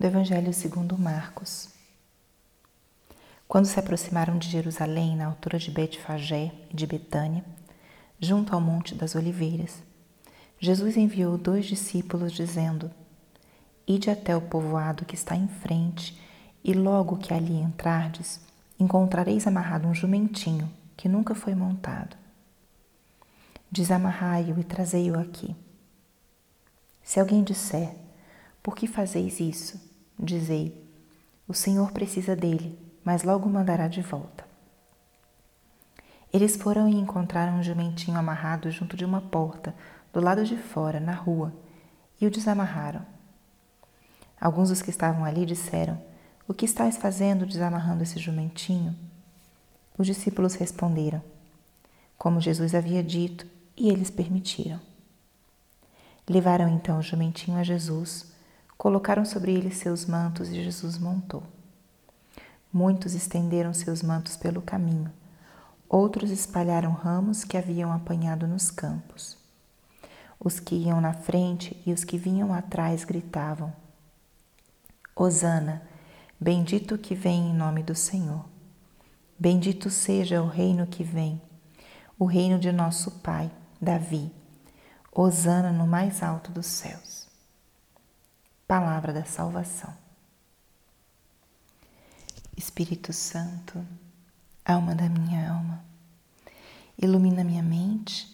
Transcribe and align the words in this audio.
do 0.00 0.06
Evangelho 0.06 0.50
segundo 0.54 0.96
Marcos. 0.96 1.68
Quando 3.46 3.66
se 3.66 3.78
aproximaram 3.78 4.38
de 4.38 4.48
Jerusalém, 4.48 5.14
na 5.14 5.26
altura 5.26 5.58
de 5.58 5.70
Betfagé 5.70 6.54
e 6.70 6.74
de 6.74 6.86
Betânia, 6.86 7.44
junto 8.18 8.54
ao 8.54 8.62
Monte 8.62 8.94
das 8.94 9.14
Oliveiras, 9.14 9.82
Jesus 10.58 10.96
enviou 10.96 11.36
dois 11.36 11.66
discípulos, 11.66 12.32
dizendo: 12.32 12.90
Ide 13.86 14.08
até 14.08 14.34
o 14.34 14.40
povoado 14.40 15.04
que 15.04 15.14
está 15.14 15.36
em 15.36 15.48
frente, 15.48 16.18
e 16.64 16.72
logo 16.72 17.18
que 17.18 17.34
ali 17.34 17.60
entrardes, 17.60 18.40
encontrareis 18.78 19.46
amarrado 19.46 19.86
um 19.86 19.94
jumentinho 19.94 20.72
que 20.96 21.10
nunca 21.10 21.34
foi 21.34 21.54
montado. 21.54 22.16
Desamarrai-o 23.70 24.58
e 24.58 24.64
trazei-o 24.64 25.20
aqui. 25.20 25.54
Se 27.02 27.20
alguém 27.20 27.44
disser, 27.44 27.94
por 28.62 28.74
que 28.74 28.86
fazeis 28.86 29.40
isso? 29.40 29.89
Dizei: 30.22 30.86
O 31.48 31.54
Senhor 31.54 31.92
precisa 31.92 32.36
dele, 32.36 32.78
mas 33.02 33.22
logo 33.22 33.48
mandará 33.48 33.88
de 33.88 34.02
volta. 34.02 34.44
Eles 36.30 36.56
foram 36.56 36.86
e 36.86 36.94
encontraram 36.94 37.54
um 37.54 37.62
jumentinho 37.62 38.18
amarrado 38.18 38.70
junto 38.70 38.98
de 38.98 39.04
uma 39.04 39.22
porta, 39.22 39.74
do 40.12 40.20
lado 40.20 40.44
de 40.44 40.58
fora, 40.58 41.00
na 41.00 41.14
rua, 41.14 41.54
e 42.20 42.26
o 42.26 42.30
desamarraram. 42.30 43.00
Alguns 44.38 44.68
dos 44.68 44.82
que 44.82 44.90
estavam 44.90 45.24
ali 45.24 45.46
disseram: 45.46 45.98
O 46.46 46.52
que 46.52 46.66
estás 46.66 46.98
fazendo 46.98 47.46
desamarrando 47.46 48.02
esse 48.02 48.18
jumentinho? 48.18 48.94
Os 49.96 50.06
discípulos 50.06 50.54
responderam: 50.54 51.22
Como 52.18 52.42
Jesus 52.42 52.74
havia 52.74 53.02
dito, 53.02 53.46
e 53.74 53.88
eles 53.88 54.10
permitiram. 54.10 54.78
Levaram 56.28 56.68
então 56.68 56.98
o 56.98 57.02
jumentinho 57.02 57.56
a 57.56 57.62
Jesus 57.62 58.29
Colocaram 58.80 59.26
sobre 59.26 59.52
ele 59.52 59.70
seus 59.70 60.06
mantos 60.06 60.48
e 60.48 60.54
Jesus 60.54 60.96
montou. 60.96 61.42
Muitos 62.72 63.12
estenderam 63.12 63.74
seus 63.74 64.02
mantos 64.02 64.38
pelo 64.38 64.62
caminho, 64.62 65.12
outros 65.86 66.30
espalharam 66.30 66.90
ramos 66.90 67.44
que 67.44 67.58
haviam 67.58 67.92
apanhado 67.92 68.48
nos 68.48 68.70
campos. 68.70 69.36
Os 70.42 70.58
que 70.58 70.74
iam 70.74 70.98
na 70.98 71.12
frente 71.12 71.78
e 71.84 71.92
os 71.92 72.04
que 72.04 72.16
vinham 72.16 72.54
atrás 72.54 73.04
gritavam: 73.04 73.70
Hosana, 75.14 75.82
bendito 76.40 76.96
que 76.96 77.14
vem 77.14 77.50
em 77.50 77.54
nome 77.54 77.82
do 77.82 77.94
Senhor. 77.94 78.46
Bendito 79.38 79.90
seja 79.90 80.40
o 80.40 80.48
reino 80.48 80.86
que 80.86 81.04
vem, 81.04 81.38
o 82.18 82.24
reino 82.24 82.58
de 82.58 82.72
nosso 82.72 83.10
pai, 83.20 83.50
Davi. 83.78 84.32
Hosana 85.12 85.70
no 85.70 85.86
mais 85.86 86.22
alto 86.22 86.50
dos 86.50 86.64
céus 86.64 87.19
palavra 88.70 89.12
da 89.12 89.24
salvação. 89.24 89.92
Espírito 92.56 93.12
Santo, 93.12 93.84
alma 94.64 94.94
da 94.94 95.08
minha 95.08 95.50
alma, 95.50 95.84
ilumina 96.96 97.42
minha 97.42 97.64
mente, 97.64 98.28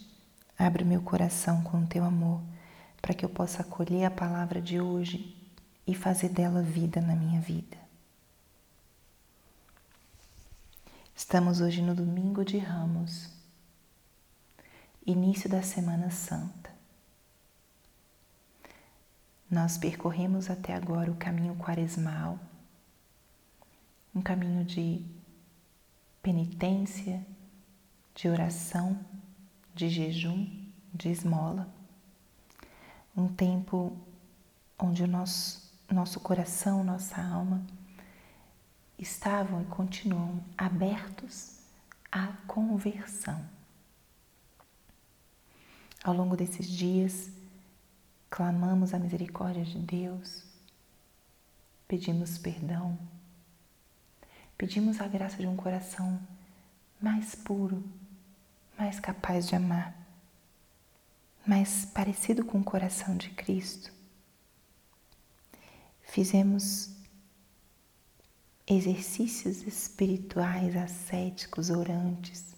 abre 0.58 0.84
meu 0.84 1.00
coração 1.00 1.62
com 1.62 1.86
teu 1.86 2.04
amor, 2.04 2.42
para 3.00 3.14
que 3.14 3.24
eu 3.24 3.30
possa 3.30 3.62
acolher 3.62 4.04
a 4.04 4.10
palavra 4.10 4.60
de 4.60 4.78
hoje 4.78 5.34
e 5.86 5.94
fazer 5.94 6.28
dela 6.28 6.60
vida 6.60 7.00
na 7.00 7.16
minha 7.16 7.40
vida. 7.40 7.78
Estamos 11.14 11.62
hoje 11.62 11.80
no 11.80 11.94
domingo 11.94 12.44
de 12.44 12.58
Ramos, 12.58 13.30
início 15.06 15.48
da 15.48 15.62
Semana 15.62 16.10
Santa. 16.10 16.75
Nós 19.50 19.78
percorremos 19.78 20.50
até 20.50 20.74
agora 20.74 21.10
o 21.10 21.16
caminho 21.16 21.54
quaresmal, 21.56 22.38
um 24.12 24.20
caminho 24.20 24.64
de 24.64 25.04
penitência, 26.20 27.24
de 28.12 28.28
oração, 28.28 28.98
de 29.72 29.88
jejum, 29.88 30.48
de 30.92 31.10
esmola. 31.10 31.68
Um 33.16 33.28
tempo 33.28 33.96
onde 34.76 35.04
o 35.04 35.06
nosso, 35.06 35.72
nosso 35.88 36.18
coração, 36.18 36.82
nossa 36.82 37.22
alma 37.22 37.64
estavam 38.98 39.62
e 39.62 39.66
continuam 39.66 40.42
abertos 40.58 41.60
à 42.10 42.28
conversão. 42.48 43.44
Ao 46.02 46.14
longo 46.14 46.36
desses 46.36 46.66
dias, 46.66 47.30
clamamos 48.30 48.92
a 48.92 48.98
misericórdia 48.98 49.64
de 49.64 49.78
Deus, 49.78 50.44
pedimos 51.86 52.38
perdão, 52.38 52.98
pedimos 54.56 55.00
a 55.00 55.08
graça 55.08 55.36
de 55.36 55.46
um 55.46 55.56
coração 55.56 56.20
mais 57.00 57.34
puro, 57.34 57.84
mais 58.78 58.98
capaz 58.98 59.46
de 59.48 59.54
amar, 59.54 59.94
mais 61.46 61.84
parecido 61.84 62.44
com 62.44 62.58
o 62.58 62.64
coração 62.64 63.16
de 63.16 63.30
Cristo. 63.30 63.92
Fizemos 66.02 66.96
exercícios 68.66 69.62
espirituais 69.62 70.74
ascéticos, 70.74 71.70
orantes, 71.70 72.55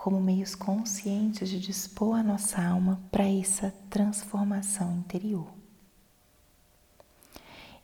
como 0.00 0.18
meios 0.18 0.54
conscientes 0.54 1.50
de 1.50 1.60
dispor 1.60 2.18
a 2.18 2.22
nossa 2.22 2.58
alma 2.58 2.98
para 3.10 3.28
essa 3.28 3.70
transformação 3.90 4.96
interior. 4.96 5.46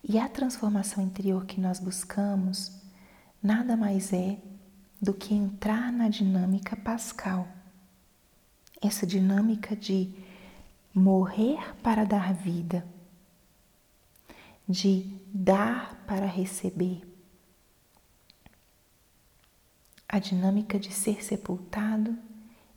E 0.03 0.19
a 0.19 0.27
transformação 0.27 1.05
interior 1.05 1.45
que 1.45 1.61
nós 1.61 1.79
buscamos 1.79 2.73
nada 3.43 3.77
mais 3.77 4.15
é 4.15 4.39
do 4.99 5.13
que 5.13 5.35
entrar 5.35 5.93
na 5.93 6.09
dinâmica 6.09 6.75
pascal. 6.75 7.47
Essa 8.81 9.07
dinâmica 9.07 9.77
de 9.77 10.11
morrer 10.95 11.59
para 11.83 12.05
dar 12.05 12.33
vida, 12.33 12.87
de 14.67 15.21
dar 15.35 16.03
para 16.07 16.25
receber, 16.25 17.03
a 20.09 20.19
dinâmica 20.19 20.79
de 20.79 20.93
ser 20.93 21.23
sepultado 21.25 22.17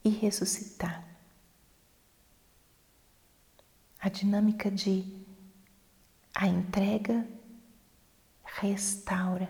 e 0.03 0.09
ressuscitar. 0.09 1.05
A 3.99 4.09
dinâmica 4.09 4.71
de 4.71 5.05
a 6.33 6.47
entrega 6.47 7.27
restaura. 8.43 9.49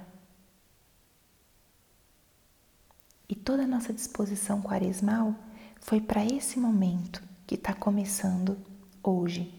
E 3.28 3.36
toda 3.36 3.64
a 3.64 3.68
nossa 3.68 3.94
disposição 3.94 4.62
quaresmal 4.62 5.36
foi 5.80 6.02
para 6.02 6.26
esse 6.26 6.60
momento 6.60 7.24
que 7.46 7.56
está 7.56 7.74
começando 7.74 8.58
hoje, 9.04 9.54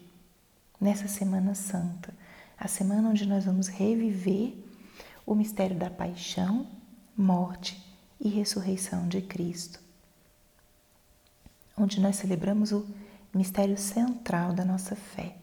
nessa 0.81 1.07
Semana 1.07 1.55
Santa, 1.55 2.13
a 2.59 2.67
semana 2.69 3.09
onde 3.09 3.27
nós 3.27 3.45
vamos 3.45 3.69
reviver 3.69 4.55
o 5.25 5.35
mistério 5.35 5.77
da 5.79 5.89
paixão, 5.89 6.69
morte 7.17 7.90
e 8.21 8.29
ressurreição 8.29 9.09
de 9.09 9.23
Cristo, 9.23 9.81
onde 11.77 12.01
nós 12.01 12.17
celebramos 12.17 12.71
o 12.71 12.87
mistério 13.35 13.79
central 13.79 14.53
da 14.53 14.65
nossa 14.65 14.95
fé. 14.95 15.37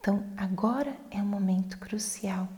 Então, 0.00 0.24
agora 0.36 0.96
é 1.10 1.18
um 1.18 1.26
momento 1.26 1.78
crucial. 1.78 2.48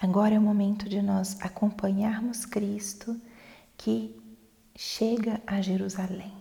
Agora 0.00 0.34
é 0.34 0.38
o 0.38 0.42
momento 0.42 0.88
de 0.88 1.00
nós 1.00 1.40
acompanharmos 1.40 2.44
Cristo 2.44 3.18
que 3.76 4.20
chega 4.76 5.40
a 5.46 5.62
Jerusalém. 5.62 6.34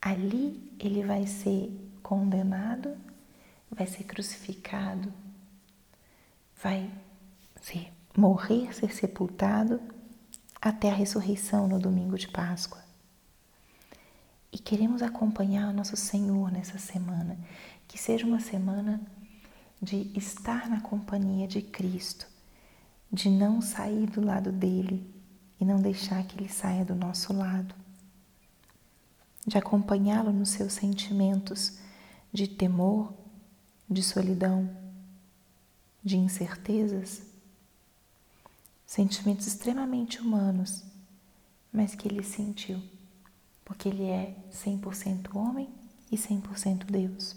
Ali 0.00 0.72
ele 0.78 1.02
vai 1.02 1.26
ser 1.26 1.72
condenado, 2.02 2.96
vai 3.70 3.86
ser 3.86 4.04
crucificado, 4.04 5.12
vai 6.62 6.90
ser, 7.60 7.92
morrer, 8.16 8.74
ser 8.74 8.92
sepultado 8.94 9.80
até 10.60 10.90
a 10.90 10.94
ressurreição 10.94 11.68
no 11.68 11.78
domingo 11.78 12.18
de 12.18 12.28
Páscoa. 12.28 12.82
E 14.52 14.58
queremos 14.58 15.02
acompanhar 15.02 15.68
o 15.68 15.72
nosso 15.72 15.96
Senhor 15.96 16.50
nessa 16.50 16.78
semana, 16.78 17.38
que 17.86 17.98
seja 17.98 18.26
uma 18.26 18.40
semana 18.40 19.00
de 19.80 20.10
estar 20.16 20.68
na 20.68 20.80
companhia 20.80 21.46
de 21.46 21.60
Cristo, 21.60 22.26
de 23.12 23.28
não 23.28 23.60
sair 23.60 24.06
do 24.06 24.24
lado 24.24 24.50
dele 24.50 25.14
e 25.60 25.64
não 25.64 25.80
deixar 25.80 26.24
que 26.24 26.38
ele 26.38 26.48
saia 26.48 26.84
do 26.84 26.94
nosso 26.94 27.32
lado, 27.32 27.74
de 29.46 29.58
acompanhá-lo 29.58 30.32
nos 30.32 30.50
seus 30.50 30.72
sentimentos 30.72 31.78
de 32.32 32.48
temor, 32.48 33.12
de 33.88 34.02
solidão, 34.02 34.85
de 36.06 36.16
incertezas, 36.16 37.20
sentimentos 38.86 39.48
extremamente 39.48 40.20
humanos, 40.20 40.84
mas 41.72 41.96
que 41.96 42.06
ele 42.06 42.22
sentiu, 42.22 42.80
porque 43.64 43.88
ele 43.88 44.04
é 44.04 44.36
100% 44.52 45.34
homem 45.34 45.68
e 46.08 46.16
100% 46.16 46.84
Deus. 46.84 47.34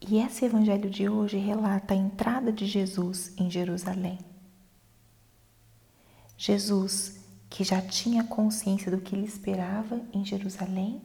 E 0.00 0.18
esse 0.18 0.44
evangelho 0.44 0.88
de 0.88 1.08
hoje 1.08 1.36
relata 1.36 1.94
a 1.94 1.96
entrada 1.96 2.52
de 2.52 2.64
Jesus 2.64 3.32
em 3.36 3.50
Jerusalém. 3.50 4.20
Jesus, 6.38 7.18
que 7.50 7.64
já 7.64 7.82
tinha 7.82 8.22
consciência 8.22 8.88
do 8.88 9.00
que 9.00 9.16
lhe 9.16 9.26
esperava 9.26 10.00
em 10.12 10.24
Jerusalém, 10.24 11.02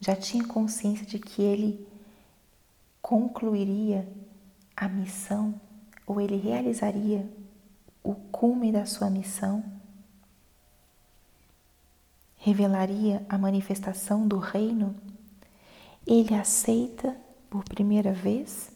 já 0.00 0.14
tinha 0.14 0.46
consciência 0.46 1.04
de 1.04 1.18
que 1.18 1.42
ele 1.42 1.91
concluiria 3.02 4.08
a 4.76 4.88
missão 4.88 5.60
ou 6.06 6.20
ele 6.20 6.36
realizaria 6.36 7.28
o 8.02 8.14
cume 8.14 8.70
da 8.72 8.86
sua 8.86 9.10
missão, 9.10 9.64
revelaria 12.36 13.24
a 13.28 13.36
manifestação 13.36 14.26
do 14.26 14.38
reino, 14.38 14.94
ele 16.06 16.34
aceita 16.34 17.16
por 17.50 17.64
primeira 17.64 18.12
vez 18.12 18.70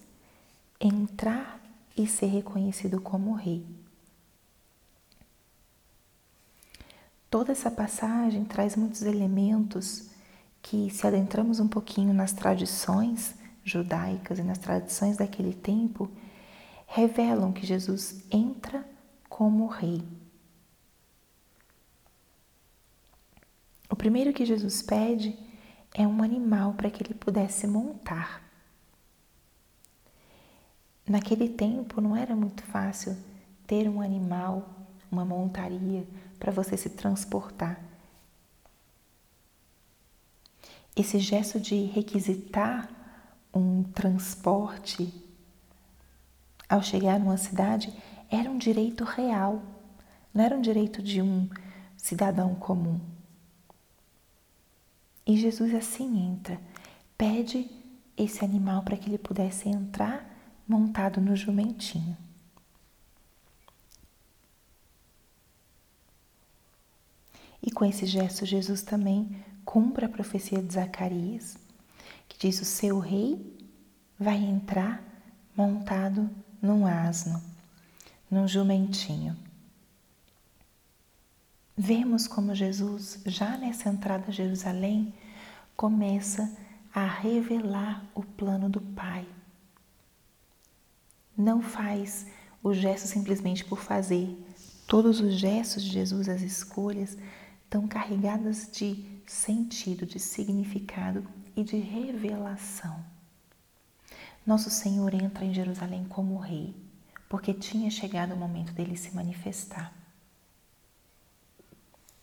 entrar 0.81 1.61
e 1.97 2.07
ser 2.07 2.27
reconhecido 2.27 3.01
como 3.01 3.33
rei. 3.33 3.65
Toda 7.31 7.53
essa 7.53 7.71
passagem 7.71 8.45
traz 8.45 8.77
muitos 8.77 9.03
elementos 9.03 10.11
que, 10.63 10.91
se 10.91 11.07
adentramos 11.07 11.59
um 11.59 11.67
pouquinho 11.69 12.15
nas 12.15 12.33
tradições 12.33 13.35
judaicas 13.67 14.39
e 14.39 14.43
nas 14.45 14.59
tradições 14.59 15.17
daquele 15.17 15.53
tempo, 15.53 16.09
revelam 16.87 17.53
que 17.53 17.67
Jesus 17.67 18.25
entra 18.31 18.89
como 19.29 19.67
rei. 19.67 20.03
O 23.91 23.97
primeiro 23.97 24.33
que 24.33 24.47
Jesus 24.47 24.83
pede 24.83 25.37
é 25.93 26.07
um 26.07 26.23
animal 26.23 26.75
para 26.75 26.91
que 26.91 27.03
ele 27.03 27.15
pudesse 27.15 27.67
montar. 27.67 28.43
Naquele 31.09 31.49
tempo 31.49 32.01
não 32.01 32.17
era 32.17 32.37
muito 32.37 32.63
fácil 32.63 33.17
ter 33.67 33.89
um 33.89 34.01
animal, 34.01 34.69
uma 35.11 35.25
montaria 35.25 36.07
para 36.39 36.53
você 36.53 36.77
se 36.77 36.91
transportar. 36.91 37.81
Esse 40.95 41.19
gesto 41.19 41.61
de 41.61 41.85
requisitar 41.85 42.96
um 43.55 43.83
transporte 43.83 45.13
ao 46.69 46.83
chegar 46.83 47.19
numa 47.19 47.37
cidade 47.37 47.93
era 48.31 48.51
um 48.51 48.59
direito 48.59 49.05
real, 49.05 49.63
não 50.35 50.45
era 50.45 50.57
um 50.57 50.61
direito 50.61 51.03
de 51.03 51.23
um 51.23 51.49
cidadão 51.97 52.55
comum. 52.55 53.01
E 55.27 55.37
Jesus 55.37 55.75
assim 55.75 56.29
entra, 56.29 56.61
pede 57.17 57.69
esse 58.17 58.45
animal 58.45 58.83
para 58.83 58.97
que 58.97 59.09
ele 59.09 59.19
pudesse 59.19 59.69
entrar 59.69 60.25
montado 60.67 61.21
no 61.21 61.35
jumentinho. 61.37 62.17
E 67.63 67.71
com 67.71 67.85
esse 67.85 68.07
gesto, 68.07 68.47
Jesus 68.47 68.83
também 68.83 69.45
cumpre 69.65 70.05
a 70.05 70.09
profecia 70.09 70.63
de 70.63 70.73
Zacarias, 70.73 71.57
que 72.29 72.39
diz: 72.39 72.61
O 72.61 72.65
seu 72.65 72.99
rei 72.99 73.57
vai 74.19 74.37
entrar 74.37 75.03
montado 75.57 76.29
num 76.61 76.87
asno, 76.87 77.43
num 78.31 78.47
jumentinho. 78.47 79.37
Vemos 81.77 82.27
como 82.27 82.55
Jesus, 82.55 83.21
já 83.27 83.57
nessa 83.57 83.89
entrada 83.89 84.27
a 84.29 84.33
Jerusalém, 84.33 85.13
começa 85.77 86.51
a 86.95 87.07
revelar 87.07 88.03
o 88.15 88.23
plano 88.23 88.69
do 88.69 88.81
Pai. 88.81 89.27
Não 91.37 91.61
faz 91.61 92.27
o 92.63 92.73
gesto 92.73 93.07
simplesmente 93.07 93.63
por 93.63 93.79
fazer. 93.79 94.35
Todos 94.87 95.21
os 95.21 95.35
gestos 95.35 95.85
de 95.85 95.91
Jesus, 95.91 96.29
as 96.29 96.41
escolhas, 96.41 97.19
estão 97.65 97.87
carregadas 97.87 98.71
de 98.73 99.05
sentido, 99.27 100.07
de 100.07 100.19
significado 100.19 101.27
e 101.57 101.65
de 101.65 101.79
revelação. 101.79 103.03
Nosso 104.47 104.71
Senhor 104.71 105.13
entra 105.15 105.45
em 105.45 105.55
Jerusalém 105.55 106.05
como 106.05 106.39
rei, 106.39 106.77
porque 107.29 107.55
tinha 107.55 107.91
chegado 107.91 108.35
o 108.35 108.37
momento 108.37 108.73
dele 108.73 108.97
se 108.97 109.15
manifestar. 109.15 109.93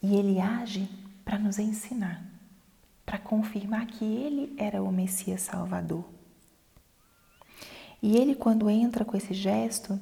E 0.01 0.15
ele 0.15 0.39
age 0.39 0.87
para 1.25 1.39
nos 1.39 1.57
ensinar, 1.57 2.23
para 3.05 3.17
confirmar 3.17 3.87
que 3.87 4.05
ele 4.05 4.55
era 4.57 4.81
o 4.83 4.91
Messias 4.91 5.41
Salvador. 5.41 6.05
E 8.01 8.17
ele, 8.17 8.35
quando 8.35 8.69
entra 8.69 9.03
com 9.03 9.15
esse 9.15 9.33
gesto, 9.33 9.99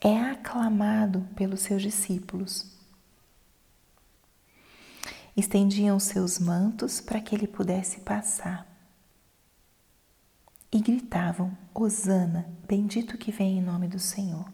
é 0.00 0.18
aclamado 0.18 1.26
pelos 1.36 1.60
seus 1.60 1.82
discípulos 1.82 2.79
estendiam 5.36 5.98
seus 5.98 6.38
mantos 6.38 7.00
para 7.00 7.20
que 7.20 7.34
ele 7.34 7.46
pudesse 7.46 8.00
passar. 8.00 8.66
E 10.72 10.80
gritavam: 10.80 11.56
Hosana, 11.74 12.48
bendito 12.68 13.18
que 13.18 13.32
vem 13.32 13.58
em 13.58 13.62
nome 13.62 13.88
do 13.88 13.98
Senhor. 13.98 14.50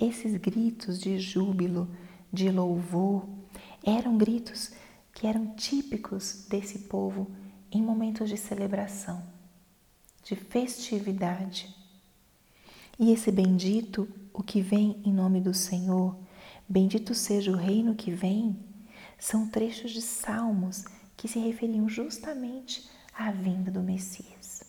Esses 0.00 0.36
gritos 0.36 0.98
de 0.98 1.18
júbilo, 1.18 1.88
de 2.32 2.50
louvor, 2.50 3.28
eram 3.84 4.16
gritos 4.16 4.72
que 5.14 5.26
eram 5.26 5.54
típicos 5.54 6.46
desse 6.48 6.80
povo 6.80 7.30
em 7.70 7.82
momentos 7.82 8.28
de 8.28 8.36
celebração, 8.36 9.22
de 10.24 10.34
festividade. 10.36 11.74
E 12.98 13.12
esse 13.12 13.30
bendito, 13.30 14.08
o 14.32 14.42
que 14.42 14.60
vem 14.60 15.00
em 15.04 15.12
nome 15.12 15.40
do 15.40 15.54
Senhor, 15.54 16.16
bendito 16.68 17.14
seja 17.14 17.50
o 17.50 17.56
reino 17.56 17.94
que 17.94 18.10
vem, 18.10 18.56
são 19.22 19.46
trechos 19.46 19.92
de 19.92 20.02
salmos 20.02 20.84
que 21.16 21.28
se 21.28 21.38
referiam 21.38 21.88
justamente 21.88 22.90
à 23.14 23.30
vinda 23.30 23.70
do 23.70 23.80
Messias. 23.80 24.64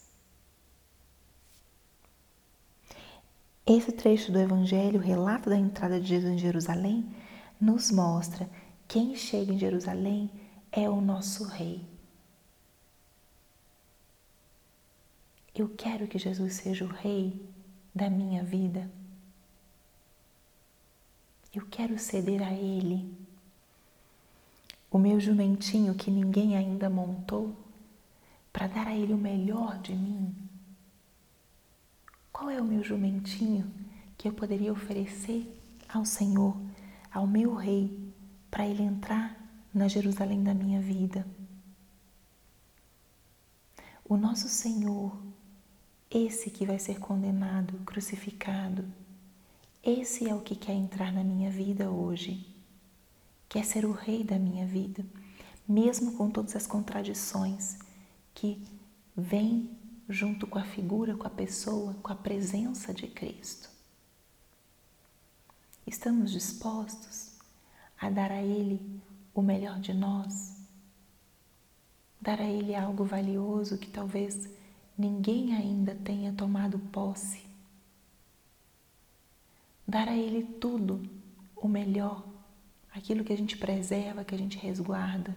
Esse 3.66 3.92
trecho 3.92 4.32
do 4.32 4.38
Evangelho, 4.38 5.00
relato 5.00 5.50
da 5.50 5.58
entrada 5.58 6.00
de 6.00 6.06
Jesus 6.06 6.34
em 6.34 6.38
Jerusalém, 6.38 7.12
nos 7.60 7.90
mostra 7.90 8.48
quem 8.88 9.16
chega 9.16 9.52
em 9.52 9.58
Jerusalém 9.58 10.30
é 10.72 10.88
o 10.88 11.02
nosso 11.02 11.46
Rei. 11.46 11.84
Eu 15.56 15.68
quero 15.70 16.08
que 16.08 16.20
Jesus 16.20 16.54
seja 16.54 16.86
o 16.86 16.90
Rei 16.90 17.44
da 17.94 18.08
minha 18.08 18.44
vida. 18.44 18.88
Eu 21.52 21.66
quero 21.66 21.98
ceder 21.98 22.44
a 22.44 22.54
Ele 22.54 23.23
o 24.94 25.00
meu 25.00 25.20
jumentinho 25.20 25.96
que 25.96 26.12
ninguém 26.12 26.56
ainda 26.56 26.88
montou, 26.88 27.56
para 28.54 28.68
dar 28.68 28.86
a 28.86 28.96
ele 28.96 29.12
o 29.12 29.18
melhor 29.18 29.80
de 29.80 29.96
mim? 29.96 30.36
Qual 32.32 32.48
é 32.48 32.62
o 32.62 32.64
meu 32.64 32.84
jumentinho 32.84 33.74
que 34.16 34.28
eu 34.28 34.34
poderia 34.34 34.72
oferecer 34.72 35.52
ao 35.90 36.06
Senhor, 36.06 36.56
ao 37.12 37.26
meu 37.26 37.56
Rei, 37.56 38.14
para 38.52 38.68
ele 38.68 38.84
entrar 38.84 39.36
na 39.74 39.88
Jerusalém 39.88 40.44
da 40.44 40.54
minha 40.54 40.80
vida? 40.80 41.26
O 44.06 44.16
nosso 44.16 44.48
Senhor, 44.48 45.18
esse 46.08 46.52
que 46.52 46.68
vai 46.68 46.78
ser 46.78 47.00
condenado, 47.00 47.80
crucificado, 47.84 48.86
esse 49.82 50.30
é 50.30 50.36
o 50.36 50.42
que 50.42 50.56
quer 50.56 50.74
entrar 50.74 51.12
na 51.12 51.24
minha 51.24 51.50
vida 51.50 51.90
hoje 51.90 52.53
quer 53.54 53.64
ser 53.64 53.86
o 53.86 53.92
rei 53.92 54.24
da 54.24 54.40
minha 54.40 54.66
vida, 54.66 55.06
mesmo 55.68 56.14
com 56.14 56.28
todas 56.28 56.56
as 56.56 56.66
contradições 56.66 57.78
que 58.34 58.60
vêm 59.16 59.70
junto 60.10 60.48
com 60.48 60.58
a 60.58 60.64
figura, 60.64 61.16
com 61.16 61.28
a 61.28 61.30
pessoa, 61.30 61.94
com 62.02 62.12
a 62.12 62.16
presença 62.16 62.92
de 62.92 63.06
Cristo. 63.06 63.70
Estamos 65.86 66.32
dispostos 66.32 67.38
a 68.02 68.10
dar 68.10 68.32
a 68.32 68.42
Ele 68.42 68.82
o 69.36 69.42
melhor 69.44 69.80
de 69.80 69.94
nós? 69.94 70.58
Dar 72.20 72.42
a 72.42 72.50
Ele 72.50 72.74
algo 72.74 73.06
valioso 73.06 73.78
que 73.78 73.88
talvez 73.88 74.50
ninguém 74.98 75.56
ainda 75.56 75.94
tenha 75.94 76.34
tomado 76.34 76.80
posse? 76.92 77.46
Dar 79.88 80.08
a 80.08 80.18
Ele 80.18 80.44
tudo, 80.44 81.08
o 81.56 81.68
melhor 81.68 82.33
aquilo 82.94 83.24
que 83.24 83.34
a 83.34 83.38
gente 83.38 83.58
preserva, 83.58 84.24
que 84.24 84.36
a 84.36 84.38
gente 84.38 84.58
resguarda. 84.58 85.36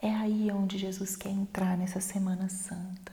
É 0.00 0.10
aí 0.10 0.50
onde 0.50 0.76
Jesus 0.76 1.14
quer 1.14 1.30
entrar 1.30 1.78
nessa 1.78 2.00
Semana 2.00 2.48
Santa. 2.48 3.12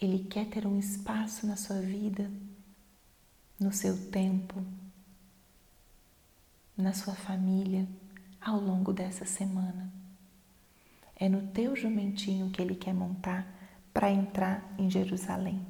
Ele 0.00 0.24
quer 0.24 0.46
ter 0.46 0.66
um 0.66 0.78
espaço 0.78 1.46
na 1.46 1.56
sua 1.56 1.80
vida, 1.80 2.30
no 3.58 3.72
seu 3.72 4.10
tempo, 4.10 4.64
na 6.76 6.92
sua 6.92 7.14
família, 7.14 7.86
ao 8.40 8.58
longo 8.58 8.92
dessa 8.92 9.26
semana. 9.26 9.92
É 11.16 11.28
no 11.28 11.48
teu 11.48 11.76
jumentinho 11.76 12.50
que 12.50 12.62
ele 12.62 12.74
quer 12.74 12.94
montar 12.94 13.46
para 13.92 14.10
entrar 14.10 14.72
em 14.78 14.88
Jerusalém. 14.88 15.60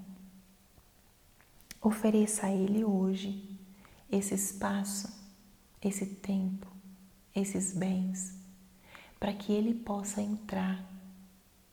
Ofereça 1.81 2.47
a 2.47 2.53
ele 2.53 2.85
hoje 2.85 3.59
esse 4.13 4.35
espaço, 4.35 5.20
esse 5.83 6.07
tempo, 6.07 6.67
esses 7.35 7.73
bens, 7.73 8.35
para 9.19 9.33
que 9.33 9.53
ele 9.53 9.75
possa 9.75 10.21
entrar 10.21 10.85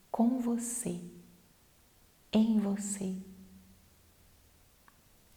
com 0.09 0.39
você, 0.39 1.01
em 2.31 2.59
você. 2.59 3.15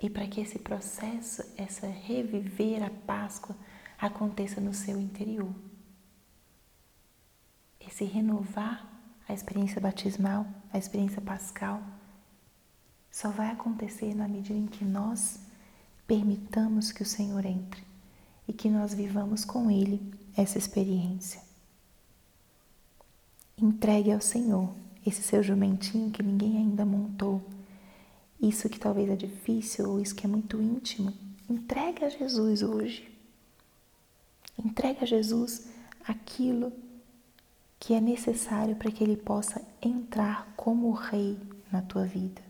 E 0.00 0.08
para 0.08 0.26
que 0.26 0.40
esse 0.40 0.58
processo, 0.58 1.42
essa 1.56 1.86
reviver 1.86 2.82
a 2.82 2.90
Páscoa, 2.90 3.56
aconteça 3.98 4.60
no 4.60 4.72
seu 4.72 4.98
interior. 4.98 5.54
Esse 7.78 8.04
renovar 8.04 8.88
a 9.28 9.34
experiência 9.34 9.80
batismal, 9.80 10.46
a 10.72 10.78
experiência 10.78 11.20
pascal, 11.20 11.82
só 13.10 13.30
vai 13.30 13.50
acontecer 13.50 14.14
na 14.14 14.26
medida 14.26 14.58
em 14.58 14.66
que 14.66 14.84
nós 14.84 15.40
permitamos 16.06 16.90
que 16.90 17.02
o 17.02 17.06
Senhor 17.06 17.44
entre 17.44 17.89
e 18.50 18.52
que 18.52 18.68
nós 18.68 18.92
vivamos 18.92 19.44
com 19.44 19.70
Ele 19.70 20.02
essa 20.36 20.58
experiência. 20.58 21.40
Entregue 23.56 24.10
ao 24.10 24.20
Senhor 24.20 24.74
esse 25.06 25.22
seu 25.22 25.40
jumentinho 25.40 26.10
que 26.10 26.20
ninguém 26.20 26.56
ainda 26.56 26.84
montou. 26.84 27.40
Isso 28.42 28.68
que 28.68 28.80
talvez 28.80 29.08
é 29.08 29.14
difícil 29.14 29.88
ou 29.88 30.00
isso 30.00 30.16
que 30.16 30.26
é 30.26 30.28
muito 30.28 30.60
íntimo, 30.60 31.14
entregue 31.48 32.04
a 32.04 32.08
Jesus 32.08 32.64
hoje. 32.64 33.16
Entregue 34.58 35.04
a 35.04 35.06
Jesus 35.06 35.68
aquilo 36.04 36.72
que 37.78 37.94
é 37.94 38.00
necessário 38.00 38.74
para 38.74 38.90
que 38.90 39.04
ele 39.04 39.16
possa 39.16 39.64
entrar 39.80 40.52
como 40.56 40.90
rei 40.90 41.38
na 41.70 41.82
tua 41.82 42.04
vida. 42.04 42.42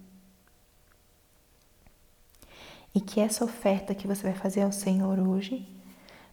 E 2.95 3.03
que 3.03 3.21
essa 3.21 3.45
oferta 3.45 3.95
que 3.95 4.07
você 4.07 4.23
vai 4.23 4.35
fazer 4.35 4.63
ao 4.63 4.73
Senhor 4.73 5.19
hoje 5.19 5.69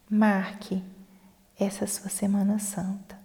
marque 0.09 0.81
essa 1.59 1.85
sua 1.85 2.09
Semana 2.09 2.59
Santa. 2.59 3.19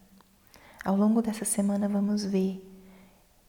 Ao 0.85 0.97
longo 0.97 1.23
dessa 1.23 1.45
semana, 1.45 1.89
vamos 1.89 2.25
ver 2.25 2.61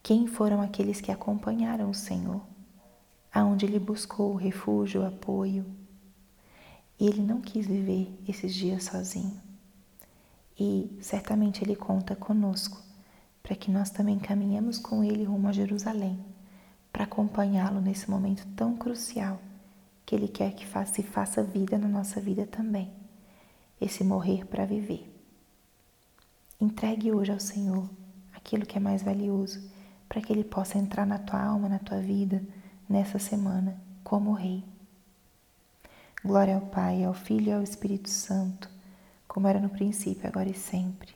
quem 0.04 0.28
foram 0.28 0.62
aqueles 0.62 1.02
que 1.02 1.12
acompanharam 1.12 1.90
o 1.90 1.96
Senhor, 1.96 2.42
aonde 3.34 3.66
ele 3.66 3.80
buscou 3.80 4.36
refúgio, 4.36 5.04
apoio. 5.04 5.66
E 7.00 7.08
ele 7.08 7.24
não 7.24 7.42
quis 7.42 7.66
viver 7.66 8.16
esses 8.28 8.54
dias 8.54 8.84
sozinho. 8.84 9.42
E 10.60 10.96
certamente 11.02 11.64
ele 11.64 11.76
conta 11.76 12.16
conosco 12.16 12.80
para 13.42 13.56
que 13.56 13.72
nós 13.72 13.90
também 13.90 14.20
caminhemos 14.20 14.78
com 14.78 15.04
ele 15.04 15.24
rumo 15.24 15.48
a 15.48 15.52
Jerusalém, 15.52 16.24
para 16.92 17.06
acompanhá-lo 17.06 17.82
nesse 17.82 18.08
momento 18.12 18.46
tão 18.56 18.78
crucial 18.78 19.42
que 20.06 20.14
ele 20.14 20.28
quer 20.28 20.54
que 20.54 20.68
se 20.86 21.02
faça 21.02 21.42
vida 21.42 21.80
na 21.80 21.88
nossa 21.88 22.22
vida 22.22 22.46
também. 22.46 23.03
Esse 23.84 24.02
morrer 24.02 24.46
para 24.46 24.66
viver. 24.66 25.14
Entregue 26.58 27.12
hoje 27.12 27.34
ao 27.34 27.40
Senhor 27.40 27.90
aquilo 28.32 28.66
que 28.66 28.78
é 28.78 28.80
mais 28.80 29.04
valioso, 29.04 29.62
para 30.08 30.22
que 30.22 30.32
Ele 30.32 30.46
possa 30.46 30.78
entrar 30.78 31.06
na 31.06 31.20
tua 31.20 31.44
alma, 31.44 31.68
na 31.68 31.80
tua 31.80 32.00
vida, 32.00 32.42
nessa 32.88 33.20
semana, 33.20 33.78
como 34.02 34.32
Rei. 34.32 34.64
Glória 36.24 36.56
ao 36.56 36.62
Pai, 36.62 37.04
ao 37.04 37.14
Filho 37.14 37.50
e 37.50 37.52
ao 37.52 37.62
Espírito 37.62 38.10
Santo, 38.10 38.70
como 39.28 39.50
era 39.50 39.60
no 39.60 39.68
princípio, 39.68 40.30
agora 40.30 40.48
e 40.48 40.54
sempre. 40.54 41.14